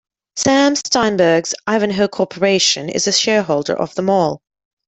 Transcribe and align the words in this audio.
Sam 0.35 0.75
Steinberg's 0.75 1.53
Ivanhoe 1.67 2.07
Corporation 2.07 2.89
is 2.89 3.05
a 3.07 3.11
shareholder 3.11 3.75
of 3.77 3.93
the 3.93 4.01
mall. 4.01 4.41